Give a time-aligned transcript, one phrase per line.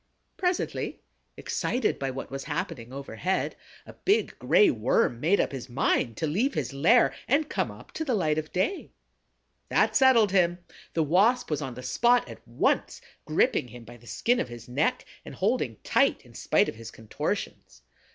[0.35, 0.99] Presently,
[1.37, 3.55] excited by what was happening overhead,
[3.85, 7.91] a big Gray Worm made up his mind to leave his lair and come up
[7.91, 8.89] to the light of day.
[9.69, 10.57] That settled him:
[10.95, 14.67] the Wasp was on the spot at once, gripping him by the skin of his
[14.67, 17.83] neck and holding tight in spite of his contortions.